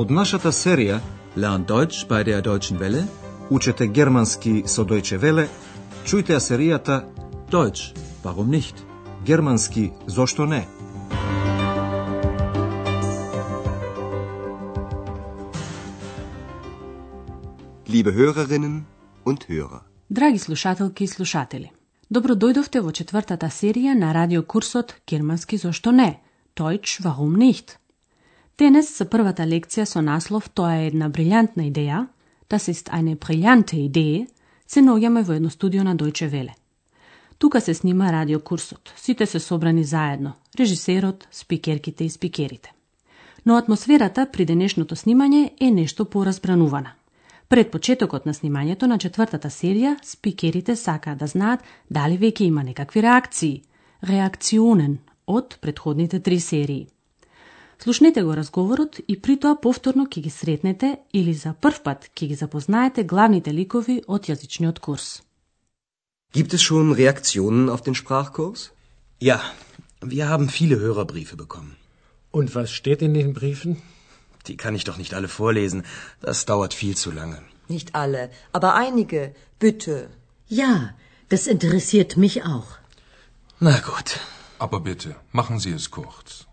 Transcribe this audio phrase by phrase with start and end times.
[0.00, 0.94] Од нашата серија
[1.36, 3.02] Lernt Deutsch bei der Deutschen Welle?
[3.50, 5.44] Учете германски со Deutsche Welle,
[6.06, 7.04] чујте ја серијата
[7.50, 7.92] Deutsch,
[8.24, 8.80] warum nicht?
[9.26, 10.64] Германски зошто не?
[17.88, 18.84] Liebe Hörerinnen
[19.24, 19.80] und Hörer.
[20.08, 21.72] Драги слушателки и слушатели,
[22.10, 26.20] добро дојдовте во четвртата серија на радиокурсот Германски зошто не?
[26.56, 27.80] Deutsch, warum nicht?
[28.60, 32.06] Денес за првата лекција со наслов Тоа е една брилјантна идеја,
[32.50, 34.26] Das ist eine brillante Idee,
[34.66, 36.52] се наоѓаме во едно студио на Deutsche Welle.
[37.38, 38.92] Тука се снима радиокурсот.
[38.96, 40.32] Сите се собрани заедно.
[40.58, 42.72] Режисерот, спикерките и спикерите.
[43.46, 46.92] Но атмосферата при денешното снимање е нешто поразбранувана.
[47.48, 53.02] Пред почетокот на снимањето на четвртата серија, спикерите сакаат да знаат дали веќе има некакви
[53.02, 53.62] реакции,
[54.02, 56.88] реакционен од предходните три серии.
[57.79, 62.27] Слушнете го разговорот и при тоа повторно ќе ги сретнете или за прв пат ќе
[62.27, 65.21] ги запознаете главните ликови од јазичниот курс.
[66.33, 68.71] Gibt es schon Reaktionen auf den Sprachkurs?
[69.19, 69.39] Ja,
[70.01, 71.75] wir haben viele Hörerbriefe bekommen.
[72.31, 73.81] Und was steht in den Briefen?
[74.47, 75.83] Die kann ich doch nicht alle vorlesen.
[76.21, 77.39] Das dauert viel zu lange.
[77.67, 79.33] Nicht alle, aber einige.
[79.59, 80.09] Bitte.
[80.47, 80.93] Ja,
[81.29, 82.69] das interessiert mich auch.
[83.59, 84.19] Na gut.
[84.59, 86.45] Aber bitte, machen Sie es kurz.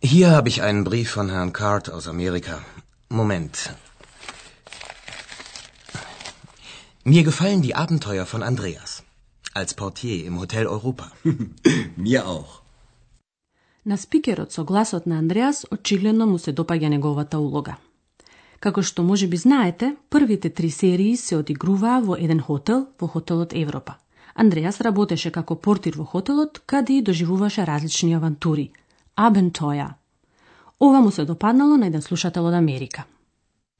[0.00, 2.60] Hier habe ich einen Brief von Herrn Card aus Amerika.
[3.08, 3.74] Moment.
[7.02, 9.02] Mir gefallen die Abenteuer von Andreas.
[9.54, 11.10] Als Portier im Hotel Europa.
[11.96, 12.62] Mir auch.
[13.84, 17.76] На спикерот со гласот на Андреас очигледно му се допаѓа неговата улога.
[18.60, 23.52] Како што може би знаете, првите три серии се одигруваа во еден хотел, во хотелот
[23.52, 23.96] Европа.
[24.34, 28.70] Андреас работеше како портир во хотелот, каде и доживуваше различни авантури.
[29.17, 29.93] Abenteuer.
[30.79, 33.03] Ова му се допаднало на еден слушател од Америка.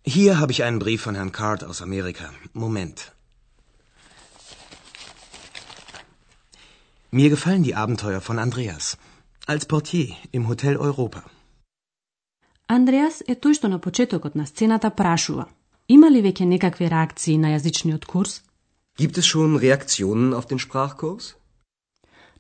[0.08, 2.26] Hier habe ich einen Brief von Herrn Card aus Amerika.
[2.54, 3.12] Moment.
[7.12, 8.98] Mir gefallen die Abenteuer von Andreas.
[9.48, 11.22] Als Portier im Hotel Europa.
[12.68, 15.46] Андреас е тој што на почетокот на сцената прашува.
[15.88, 18.42] Има ли веќе некакви реакции на јазичниот курс?
[18.98, 21.36] Gibt es schon Reaktionen auf den Sprachkurs?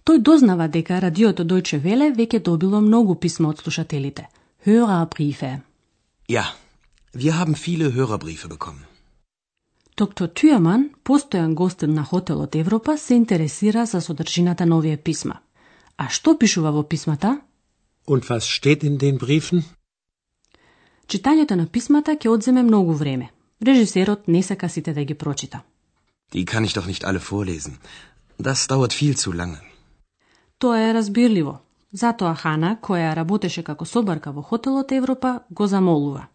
[0.08, 4.22] Тој дознава дека радиото Deutsche Welle веќе добило многу писма од слушателите.
[4.66, 5.60] Hörerbriefe.
[6.28, 6.44] Ja,
[7.12, 8.84] wir haben viele Hörerbriefe bekommen.
[9.96, 15.40] Доктор Тюеман, постојан гост на хотелот Европа, се интересира за содржината на овие писма.
[15.98, 17.40] А што пишува во писмата?
[18.06, 19.62] Und was steht in den Briefen?
[21.06, 23.30] Читањето на писмата ќе одземе многу време.
[23.66, 25.60] Режисерот не сака сите да ги прочита.
[26.32, 27.72] Die kann ich doch nicht alle vorlesen.
[28.38, 29.67] Das dauert viel zu lange.
[30.58, 31.58] Тоа е разбирливо.
[31.92, 36.26] Затоа Хана, која работеше како собарка во хотелот Европа, го замолува.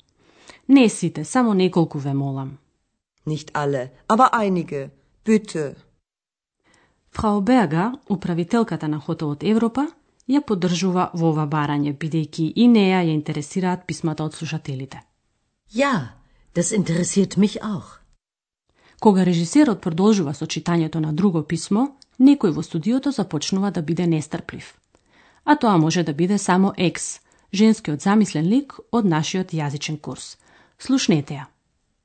[0.68, 2.58] Не сите, само неколку ве молам.
[3.28, 4.90] Nicht alle, aber einige.
[5.26, 5.76] Bitte.
[7.12, 9.88] Фрау Берга, управителката на хотелот Европа,
[10.28, 15.02] ја поддржува во ова барање, бидејќи и неја ја интересираат писмата од слушателите.
[15.74, 16.16] Ja,
[16.56, 18.00] das interessiert mich auch.
[19.00, 21.88] Кога режисерот продолжува со читањето на друго писмо,
[22.19, 24.75] некој во студиото започнува да биде нестрплив.
[25.45, 27.21] А тоа може да биде само екс,
[27.53, 30.37] женскиот замислен лик од нашиот јазичен курс.
[30.79, 31.47] Слушнете ја.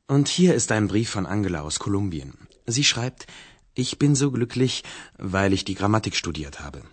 [0.07, 2.33] Und hier ist ein Brief von Angela aus Kolumbien.
[2.67, 3.27] Sie schreibt,
[3.75, 4.83] ich bin so glücklich,
[5.17, 6.83] weil ich die Grammatik studiert habe.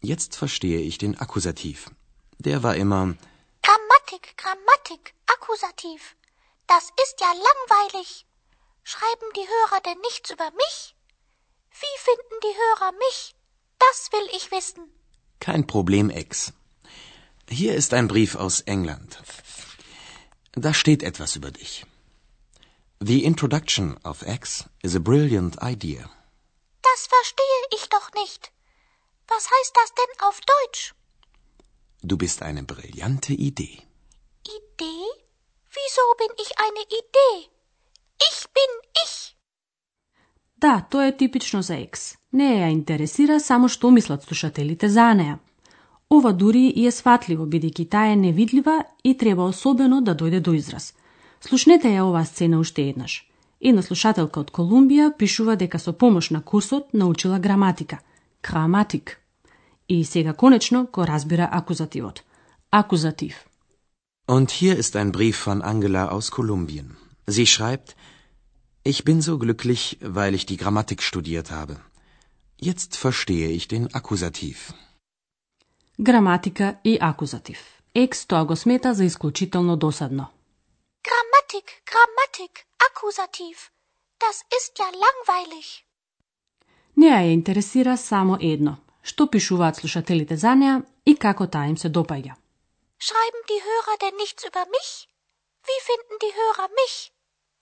[0.00, 1.90] Jetzt verstehe ich den Akkusativ.
[2.38, 3.14] Der war immer
[3.62, 6.16] Grammatik, Grammatik, Akkusativ.
[6.66, 8.26] Das ist ja langweilig.
[8.82, 10.94] Schreiben die Hörer denn nichts über mich?
[11.83, 13.19] Wie finden die Hörer mich?
[13.79, 14.83] Das will ich wissen.
[15.39, 16.53] kein Problem, Ex.
[17.49, 19.09] Hier ist ein Brief aus England.
[20.65, 21.73] Da steht etwas über dich.
[22.99, 26.03] The introduction of X is a brilliant idea.
[26.89, 28.51] Das verstehe ich doch nicht.
[29.27, 30.93] Was heißt das denn auf Deutsch?
[32.03, 33.77] Du bist eine brillante Idee.
[34.59, 35.05] Idee?
[35.77, 37.35] Wieso bin ich eine Idee?
[38.29, 38.71] Ich bin
[39.05, 39.13] ich.
[40.61, 42.17] Да, тоа е типично за екс.
[42.33, 45.39] Не ја интересира само што мислат слушателите за неа.
[46.09, 50.53] Ова дури и е сватливо, бидејќи таа е невидлива и треба особено да дојде до
[50.53, 50.93] израз.
[51.41, 53.25] Слушнете ја оваа сцена уште еднаш.
[53.61, 57.99] Една слушателка од Колумбија пишува дека со помош на курсот научила граматика.
[58.43, 59.17] Граматик.
[59.89, 62.23] И сега конечно го разбира акузативот.
[62.71, 63.35] Акузатив.
[64.27, 66.95] Und hier ist ein Brief von Angela aus Kolumbien.
[67.27, 67.95] Sie schreibt,
[68.83, 71.75] Ich bin so glücklich, weil ich die Grammatik studiert habe.
[72.57, 74.73] Jetzt verstehe ich den Akkusativ.
[75.97, 77.59] Gramatika i akuzativ.
[77.93, 80.25] Eks toga smeta za e isključitelno dosadno.
[81.07, 83.57] Grammatik, Grammatik, Akkusativ.
[84.19, 85.67] Das ist ja langweilig.
[86.95, 88.77] Nja je interesira samo jedno.
[89.01, 92.35] Što pišuvat slušateljite za nja i kako ta im se dopaja.
[92.99, 94.91] Schreiben die Hörer denn nichts über mich?
[95.67, 97.11] Wie finden die Hörer mich?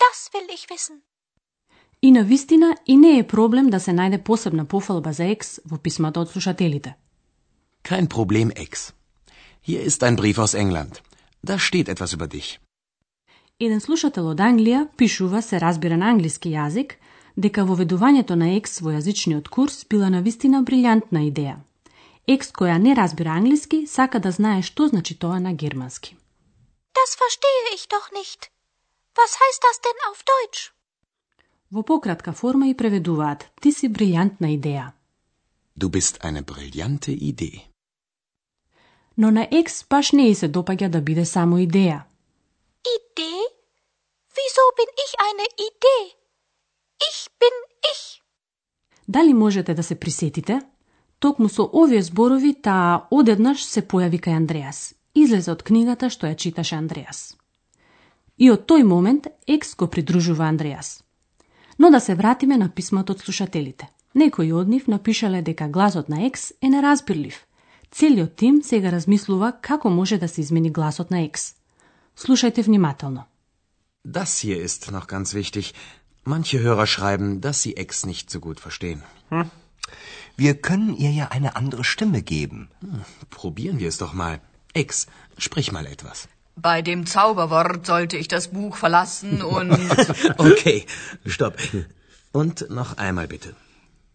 [0.03, 1.08] Das will ich wissen.
[2.01, 5.77] И на вистина и не е проблем да се најде посебна пофалба за екс во
[5.77, 6.95] писмата од слушателите.
[7.83, 8.93] Kein Problem, Ex.
[9.67, 11.01] Hier ist ein Brief aus England.
[11.43, 12.59] Da steht etwas über dich.
[13.59, 16.95] Еден слушател од Англија пишува се разбира на англиски јазик
[17.35, 21.57] дека воведувањето на екс во јазичниот курс била на вистина брилјантна идеја.
[22.27, 26.15] Екс која не разбира англиски сака да знае што значи тоа на германски.
[26.95, 28.51] Das verstehe ich doch nicht.
[29.19, 30.78] Was heißt das denn auf Deutsch?
[31.71, 34.91] Во пократка форма и преведуваат Ти си брилјантна идеја.
[35.77, 37.61] Du bist eine brillante Idee.
[39.17, 41.99] Но на екс баш не се допаѓа да биде само идеја.
[42.97, 43.43] Idee?
[44.35, 46.05] Wieso bin ich eine Idee?
[47.09, 47.55] Ich bin
[47.91, 48.21] ich.
[49.07, 50.61] Дали можете да се присетите?
[51.19, 54.95] Токму со овие зборови таа одеднаш се појави кај Андреас.
[55.15, 57.37] Излезе од книгата што ја читаше Андреас.
[58.37, 61.03] И од тој момент Екс го придружува Андреас.
[61.79, 63.89] Но да се вратиме на писмото од слушателите.
[64.15, 67.45] Некои од нив напишале дека гласот на Екс е неразбирлив.
[67.91, 71.55] Целиот тим сега размислува како може да се измени гласот на Екс.
[72.17, 73.23] Слушајте внимателно.
[74.05, 75.73] Das hier ist noch ganz wichtig.
[76.25, 79.01] Manche Hörer schreiben, dass sie Ex nicht so gut verstehen.
[80.37, 82.69] Wir können ihr ja eine andere Stimme geben.
[83.29, 84.35] Probieren wir es doch mal.
[84.73, 86.27] Ex, sprich mal etwas.
[86.61, 89.71] Bei dem Zauberwort sollte ich das Buch verlassen und.
[90.37, 90.85] Okay,
[91.25, 91.55] stopp.
[92.31, 93.55] Und noch einmal bitte.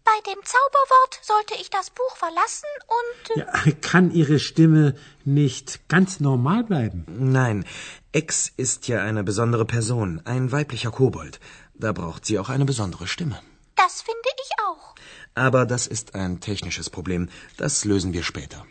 [0.03, 3.37] Bei dem Zauberwort sollte ich das Buch verlassen und.
[3.37, 7.05] Ja, kann Ihre Stimme nicht ganz normal bleiben?
[7.07, 7.65] Nein,
[8.11, 11.39] Ex ist ja eine besondere Person, ein weiblicher Kobold.
[11.73, 13.39] Da braucht sie auch eine besondere Stimme.
[13.75, 14.95] Das finde ich auch.
[15.33, 17.29] Aber das ist ein technisches Problem.
[17.57, 18.65] Das lösen wir später.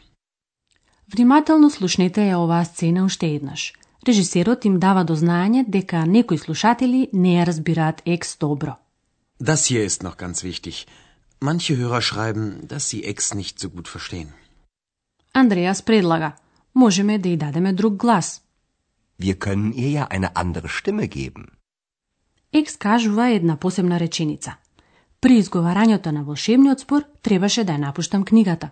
[1.12, 3.72] Внимателно слушнете ја оваа сцена уште еднаш.
[4.06, 8.76] Режисерот им дава до знаење дека некои слушатели не ја разбираат екс добро.
[9.40, 10.86] Das hier ist noch ganz wichtig.
[11.40, 14.28] Manche Hörer schreiben, dass sie Ex nicht so gut verstehen.
[15.32, 16.32] Андреас предлага,
[16.74, 18.40] можеме да ја дадеме друг глас.
[19.18, 21.44] Wir können ihr ja eine andere Stimme geben.
[22.52, 24.56] Екс кажува една посебна реченица.
[25.20, 28.70] При изговарањето на волшебниот спор требаше да ја напуштам книгата.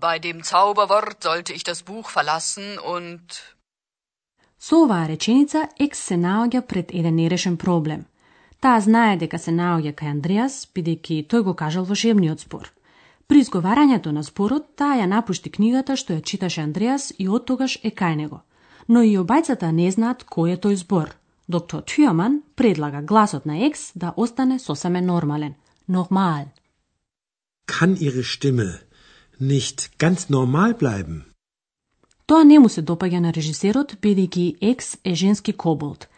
[0.00, 3.22] Bei dem Zauberwort sollte ich das Buch verlassen und.
[4.58, 8.06] Со оваа реченица Екс се наоѓа пред еден нерешен проблем.
[8.60, 12.70] Таа знае дека се наоѓа кај Андреас, бидејќи тој го кажал волшебниот спор.
[13.26, 17.90] При изговарањето на спорот, таа ја напушти книгата што ја читаше Андреас и оттогаш е
[17.90, 18.42] кај него.
[18.88, 21.14] Но и обајцата не знаат кој е тој збор.
[21.48, 25.54] Доктор Тюаман предлага гласот на Екс да остане сосеме нормален.
[25.88, 26.46] Нормал.
[27.66, 28.87] Kann Ihre Stimme
[29.40, 31.24] nicht ganz normal bleiben?
[32.26, 36.08] Тоа не му се допаѓа на режисерот, бидејќи Екс е женски коболт,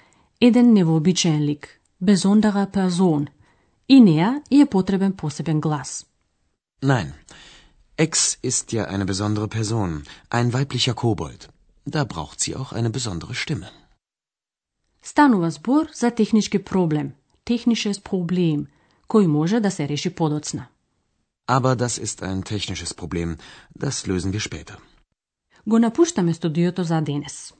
[0.40, 3.28] еден невообичаен лик, besondere Person,
[3.88, 6.06] и неа и е потребен посебен глас.
[6.82, 7.12] Nein,
[7.96, 11.48] Ex ist ja eine besondere Person, ein weiblicher Kobold.
[11.86, 13.68] Da braucht sie auch eine besondere Stimme.
[15.02, 17.12] Станува збор за технички проблем,
[17.44, 18.66] технишес проблем,
[19.08, 20.66] кој може да се реши подоцна.
[21.56, 23.36] Aber das ist ein technisches Problem.
[23.84, 24.76] Das lösen wir später.
[25.66, 27.54] Го напуштаме студиото за денес.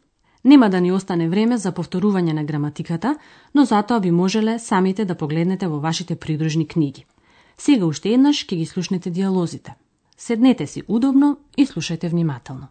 [0.45, 3.17] Нема да ни остане време за повторување на граматиката,
[3.55, 7.05] но затоа би можеле самите да погледнете во вашите придружни книги.
[7.59, 9.75] Сега уште еднаш ќе ги слушнете диалозите.
[10.17, 12.69] Седнете си удобно и слушајте внимателно.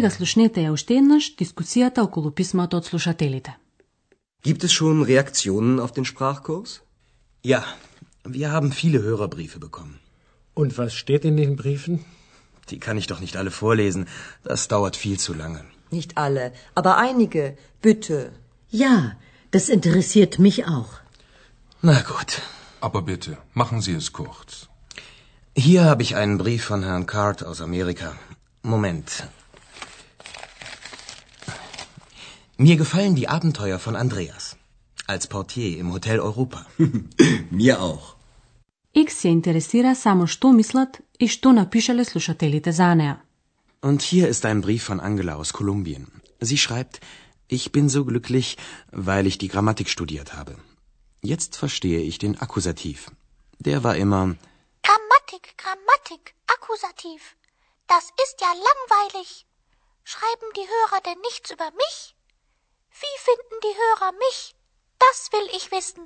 [0.00, 3.56] Сега слушнете ја уште еднаш дискусијата околу писмото од слушателите.
[4.42, 6.80] Gibt es schon Reaktionen auf den Sprachkurs?
[7.44, 7.62] Ja,
[8.24, 9.98] wir haben viele Hörerbriefe bekommen.
[10.54, 12.04] Und was steht in den Briefen?
[12.70, 14.06] Die kann ich doch nicht alle vorlesen.
[14.42, 15.62] Das dauert viel zu lange.
[15.90, 17.56] Nicht alle, aber einige.
[17.82, 18.32] Bitte.
[18.70, 19.16] Ja,
[19.50, 20.92] das interessiert mich auch.
[21.82, 22.42] Na gut.
[22.80, 24.68] Aber bitte, machen Sie es kurz.
[25.56, 28.08] Hier habe ich einen Brief von Herrn Card aus Amerika.
[28.62, 29.08] Moment.
[32.60, 34.56] Mir gefallen die Abenteuer von Andreas.
[35.06, 36.66] Als Portier im Hotel Europa.
[37.50, 38.16] Mir auch.
[38.96, 43.16] Икс ја интересира само што мислат и што напишале слушателите за неа.
[43.82, 46.06] Und hier ist ein Brief von Angela aus Kolumbien.
[46.40, 47.00] Sie schreibt,
[47.46, 48.56] ich bin so glücklich,
[48.92, 50.56] weil ich die Grammatik studiert habe.
[51.20, 53.10] Jetzt verstehe ich den Akkusativ.
[53.58, 54.36] Der war immer
[54.82, 57.36] Grammatik, Grammatik, Akkusativ.
[57.86, 59.44] Das ist ja langweilig.
[60.04, 62.16] Schreiben die Hörer denn nichts über mich?
[63.03, 64.39] Wie finden die Hörer mich?
[64.99, 66.03] Das will ich wissen.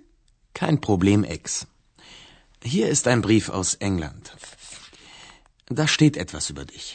[0.54, 1.68] kein Problem, Ex.
[2.64, 4.24] Hier ist ein Brief aus England.
[5.80, 6.88] Da steht etwas über dich.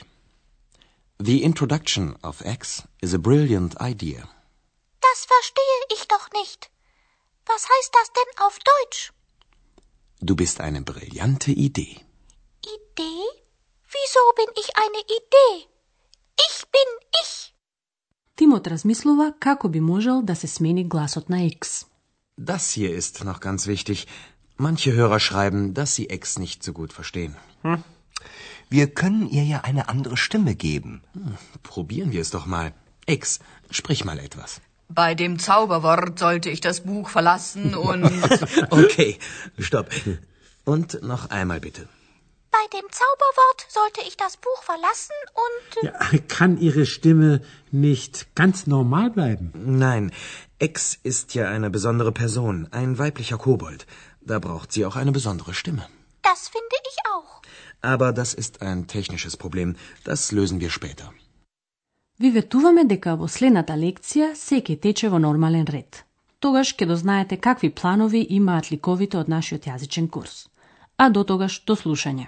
[1.18, 4.22] The introduction of X is a brilliant idea.
[5.06, 6.70] Das verstehe ich doch nicht.
[7.50, 9.12] Was heißt das denn auf Deutsch?
[10.28, 11.94] Du bist eine brillante Idee.
[12.76, 13.24] Idee?
[13.96, 15.54] Wieso bin ich eine Idee?
[16.48, 16.88] Ich bin
[17.22, 17.32] ich.
[18.40, 21.84] Timot razmislova kako bi možel da se smeni glasot na X.
[22.36, 24.06] Das hier ist noch ganz wichtig.
[24.56, 27.34] Manche Hörer schreiben, dass sie X nicht so gut verstehen.
[27.62, 27.82] Hm.
[28.70, 31.02] Wir können ihr ja eine andere Stimme geben.
[31.12, 32.72] Hm, probieren wir es doch mal.
[33.06, 34.60] X, sprich mal etwas.
[34.88, 38.10] Bei dem Zauberwort sollte ich das Buch verlassen und.
[38.70, 39.18] okay,
[39.58, 39.90] stopp.
[40.64, 41.88] Und noch einmal bitte.
[42.57, 45.93] Bei dem Zauberwort sollte ich das Buch verlassen und Ja,
[46.35, 49.51] kann Ihre Stimme nicht ganz normal bleiben?
[49.87, 50.11] Nein,
[50.59, 53.85] X ist ja eine besondere Person, ein weiblicher Kobold.
[54.21, 55.83] Da braucht sie auch eine besondere Stimme.
[56.23, 57.31] das finde ich auch.
[57.81, 59.75] Aber das ist ein technisches Problem.
[60.03, 61.11] Das lösen wir später.
[62.19, 66.05] Ви ветуваме дека во следната лекција се ќе тече во нормален ред.
[66.39, 70.47] Тогаш ќе дознаете какви планови имаат ликовите од нашиот јазичен курс.
[70.97, 72.27] А до тогаш до слушање.